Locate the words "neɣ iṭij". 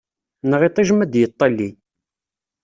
0.49-0.89